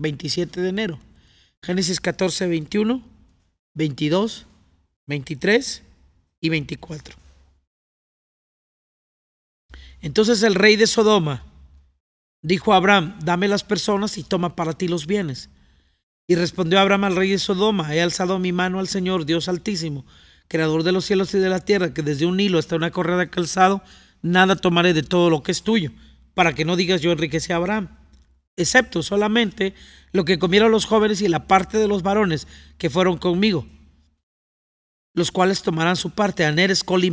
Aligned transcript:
27 0.00 0.60
de 0.60 0.68
enero. 0.68 0.98
Génesis 1.62 2.00
14, 2.00 2.46
21, 2.46 3.02
22, 3.74 4.46
23 5.06 5.82
y 6.40 6.48
24. 6.48 7.14
Entonces 10.00 10.42
el 10.42 10.54
rey 10.54 10.76
de 10.76 10.86
Sodoma 10.86 11.44
dijo 12.42 12.72
a 12.72 12.76
Abraham, 12.76 13.18
dame 13.22 13.46
las 13.48 13.62
personas 13.62 14.16
y 14.16 14.22
toma 14.22 14.56
para 14.56 14.72
ti 14.72 14.88
los 14.88 15.06
bienes. 15.06 15.50
Y 16.26 16.36
respondió 16.36 16.80
Abraham 16.80 17.04
al 17.04 17.16
rey 17.16 17.30
de 17.30 17.38
Sodoma, 17.38 17.94
he 17.94 18.00
alzado 18.00 18.38
mi 18.38 18.52
mano 18.52 18.78
al 18.78 18.88
Señor, 18.88 19.26
Dios 19.26 19.48
altísimo, 19.48 20.06
creador 20.48 20.82
de 20.82 20.92
los 20.92 21.04
cielos 21.04 21.34
y 21.34 21.38
de 21.38 21.48
la 21.48 21.60
tierra, 21.60 21.92
que 21.92 22.02
desde 22.02 22.24
un 22.24 22.40
hilo 22.40 22.58
hasta 22.58 22.76
una 22.76 22.90
correa 22.90 23.16
de 23.16 23.28
calzado, 23.28 23.82
nada 24.22 24.56
tomaré 24.56 24.94
de 24.94 25.02
todo 25.02 25.28
lo 25.28 25.42
que 25.42 25.52
es 25.52 25.62
tuyo, 25.62 25.90
para 26.34 26.54
que 26.54 26.64
no 26.64 26.76
digas 26.76 27.02
yo 27.02 27.12
enriquecí 27.12 27.52
a 27.52 27.56
Abraham, 27.56 27.88
excepto 28.60 29.02
solamente 29.02 29.74
lo 30.12 30.24
que 30.24 30.38
comieron 30.38 30.70
los 30.70 30.86
jóvenes 30.86 31.22
y 31.22 31.28
la 31.28 31.46
parte 31.46 31.78
de 31.78 31.88
los 31.88 32.02
varones 32.02 32.46
que 32.78 32.90
fueron 32.90 33.18
conmigo, 33.18 33.66
los 35.14 35.30
cuales 35.30 35.62
tomarán 35.62 35.96
su 35.96 36.10
parte, 36.10 36.44
Aneres, 36.44 36.84
Col 36.84 37.04
y. 37.04 37.12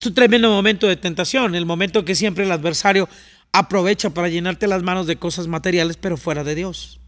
Es 0.00 0.06
un 0.06 0.14
tremendo 0.14 0.50
momento 0.50 0.86
de 0.86 0.96
tentación, 0.96 1.54
el 1.54 1.66
momento 1.66 2.04
que 2.04 2.14
siempre 2.14 2.44
el 2.44 2.52
adversario 2.52 3.08
aprovecha 3.52 4.10
para 4.10 4.28
llenarte 4.28 4.66
las 4.66 4.82
manos 4.82 5.06
de 5.06 5.16
cosas 5.16 5.46
materiales, 5.46 5.96
pero 5.96 6.16
fuera 6.16 6.44
de 6.44 6.54
Dios. 6.54 7.00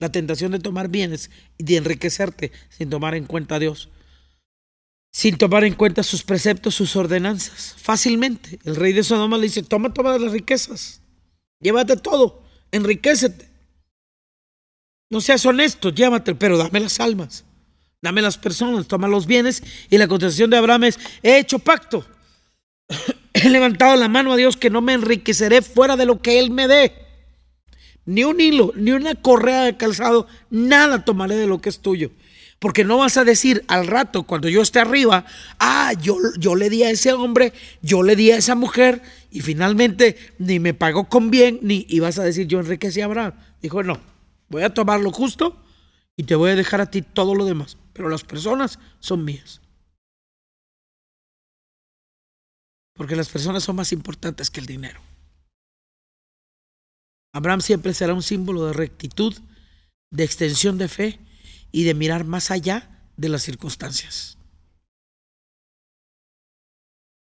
La 0.00 0.10
tentación 0.10 0.52
de 0.52 0.60
tomar 0.60 0.88
bienes 0.88 1.30
y 1.58 1.64
de 1.64 1.76
enriquecerte 1.76 2.52
sin 2.70 2.88
tomar 2.88 3.14
en 3.14 3.26
cuenta 3.26 3.56
a 3.56 3.58
Dios 3.58 3.90
sin 5.10 5.36
tomar 5.36 5.64
en 5.64 5.74
cuenta 5.74 6.02
sus 6.02 6.22
preceptos, 6.22 6.74
sus 6.74 6.94
ordenanzas. 6.96 7.74
Fácilmente. 7.78 8.58
El 8.64 8.76
rey 8.76 8.92
de 8.92 9.02
Sodoma 9.02 9.36
le 9.36 9.44
dice, 9.44 9.62
toma 9.62 9.92
todas 9.92 10.20
las 10.20 10.32
riquezas, 10.32 11.00
llévate 11.60 11.96
todo, 11.96 12.42
enriquecete. 12.72 13.48
No 15.10 15.20
seas 15.20 15.44
honesto, 15.46 15.90
llévate, 15.90 16.34
pero 16.34 16.58
dame 16.58 16.80
las 16.80 17.00
almas, 17.00 17.44
dame 18.02 18.20
las 18.20 18.36
personas, 18.36 18.86
toma 18.86 19.08
los 19.08 19.26
bienes. 19.26 19.62
Y 19.88 19.96
la 19.96 20.06
contestación 20.06 20.50
de 20.50 20.58
Abraham 20.58 20.84
es, 20.84 20.98
he 21.22 21.38
hecho 21.38 21.58
pacto, 21.58 22.04
he 23.32 23.48
levantado 23.48 23.96
la 23.96 24.08
mano 24.08 24.32
a 24.32 24.36
Dios 24.36 24.56
que 24.56 24.70
no 24.70 24.82
me 24.82 24.92
enriqueceré 24.92 25.62
fuera 25.62 25.96
de 25.96 26.06
lo 26.06 26.20
que 26.20 26.38
Él 26.38 26.50
me 26.50 26.68
dé. 26.68 26.92
Ni 28.04 28.24
un 28.24 28.40
hilo, 28.40 28.72
ni 28.74 28.92
una 28.92 29.14
correa 29.14 29.64
de 29.64 29.76
calzado, 29.76 30.26
nada 30.50 31.04
tomaré 31.04 31.36
de 31.36 31.46
lo 31.46 31.60
que 31.60 31.68
es 31.68 31.80
tuyo. 31.80 32.10
Porque 32.58 32.84
no 32.84 32.98
vas 32.98 33.16
a 33.16 33.24
decir 33.24 33.64
al 33.68 33.86
rato, 33.86 34.24
cuando 34.24 34.48
yo 34.48 34.62
esté 34.62 34.80
arriba, 34.80 35.24
ah, 35.60 35.92
yo, 36.00 36.16
yo 36.38 36.56
le 36.56 36.68
di 36.70 36.82
a 36.82 36.90
ese 36.90 37.12
hombre, 37.12 37.52
yo 37.82 38.02
le 38.02 38.16
di 38.16 38.32
a 38.32 38.36
esa 38.36 38.56
mujer, 38.56 39.00
y 39.30 39.42
finalmente 39.42 40.16
ni 40.38 40.58
me 40.58 40.74
pagó 40.74 41.08
con 41.08 41.30
bien, 41.30 41.60
ni 41.62 41.86
y 41.88 42.00
vas 42.00 42.18
a 42.18 42.24
decir, 42.24 42.48
yo 42.48 42.58
enriquecí 42.58 43.00
a 43.00 43.04
Abraham. 43.04 43.34
Dijo, 43.62 43.82
no, 43.84 44.00
voy 44.48 44.62
a 44.62 44.74
tomar 44.74 45.00
lo 45.00 45.12
justo 45.12 45.62
y 46.16 46.24
te 46.24 46.34
voy 46.34 46.50
a 46.50 46.56
dejar 46.56 46.80
a 46.80 46.90
ti 46.90 47.02
todo 47.02 47.36
lo 47.36 47.44
demás. 47.44 47.76
Pero 47.92 48.08
las 48.08 48.24
personas 48.24 48.80
son 48.98 49.24
mías. 49.24 49.60
Porque 52.94 53.14
las 53.14 53.28
personas 53.28 53.62
son 53.62 53.76
más 53.76 53.92
importantes 53.92 54.50
que 54.50 54.58
el 54.58 54.66
dinero. 54.66 55.00
Abraham 57.32 57.60
siempre 57.60 57.94
será 57.94 58.14
un 58.14 58.22
símbolo 58.22 58.66
de 58.66 58.72
rectitud, 58.72 59.36
de 60.10 60.24
extensión 60.24 60.76
de 60.78 60.88
fe 60.88 61.20
y 61.72 61.84
de 61.84 61.94
mirar 61.94 62.24
más 62.24 62.50
allá 62.50 62.88
de 63.16 63.28
las 63.28 63.42
circunstancias. 63.42 64.38